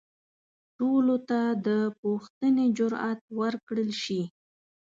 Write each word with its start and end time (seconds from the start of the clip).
ټولو 0.77 1.15
ته 1.29 1.39
د 1.67 1.69
پوښتنې 2.01 2.65
جرئت 2.77 3.21
ورکړل 3.39 3.89
شي. 4.03 4.21